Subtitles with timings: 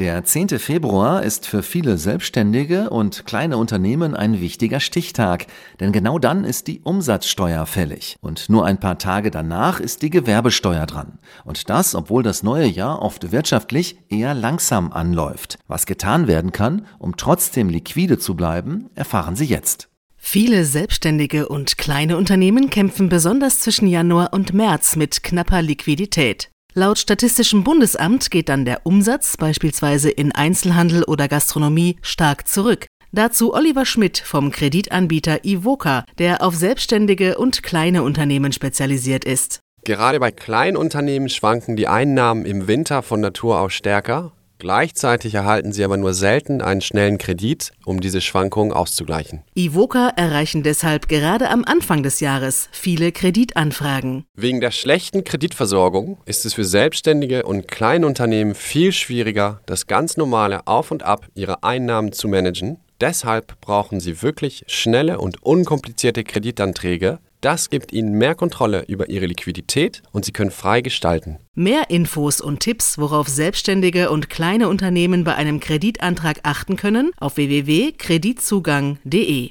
[0.00, 0.48] Der 10.
[0.58, 5.46] Februar ist für viele Selbstständige und kleine Unternehmen ein wichtiger Stichtag,
[5.78, 8.16] denn genau dann ist die Umsatzsteuer fällig.
[8.20, 11.20] Und nur ein paar Tage danach ist die Gewerbesteuer dran.
[11.44, 15.58] Und das, obwohl das neue Jahr oft wirtschaftlich eher langsam anläuft.
[15.68, 19.90] Was getan werden kann, um trotzdem liquide zu bleiben, erfahren Sie jetzt.
[20.16, 26.50] Viele Selbstständige und kleine Unternehmen kämpfen besonders zwischen Januar und März mit knapper Liquidität.
[26.76, 32.86] Laut Statistischem Bundesamt geht dann der Umsatz beispielsweise in Einzelhandel oder Gastronomie stark zurück.
[33.12, 39.60] Dazu Oliver Schmidt vom Kreditanbieter Ivoca, der auf selbstständige und kleine Unternehmen spezialisiert ist.
[39.84, 44.32] Gerade bei Kleinunternehmen schwanken die Einnahmen im Winter von Natur aus stärker
[44.64, 49.42] Gleichzeitig erhalten sie aber nur selten einen schnellen Kredit, um diese Schwankungen auszugleichen.
[49.54, 54.24] Ivoca erreichen deshalb gerade am Anfang des Jahres viele Kreditanfragen.
[54.34, 60.66] Wegen der schlechten Kreditversorgung ist es für Selbstständige und Kleinunternehmen viel schwieriger, das ganz normale
[60.66, 62.78] Auf und Ab ihrer Einnahmen zu managen.
[63.02, 69.26] Deshalb brauchen sie wirklich schnelle und unkomplizierte Kreditanträge, das gibt Ihnen mehr Kontrolle über Ihre
[69.26, 71.38] Liquidität und Sie können frei gestalten.
[71.54, 77.36] Mehr Infos und Tipps, worauf Selbstständige und kleine Unternehmen bei einem Kreditantrag achten können, auf
[77.36, 79.50] www.kreditzugang.de.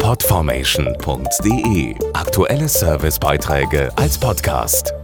[0.00, 4.95] Podformation.de Aktuelle Servicebeiträge als Podcast.